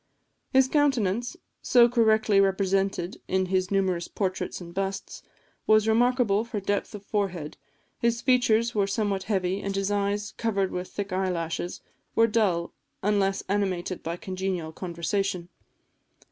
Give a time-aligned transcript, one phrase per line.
[0.51, 5.21] His countenance, so correctly represented in his numerous portraits and busts,
[5.67, 7.55] was remarkable for depth of forehead;
[7.99, 11.81] his features were somewhat heavy, and his eyes, covered with thick eyelashes,
[12.15, 15.49] were dull, unless animated by congenial conversation.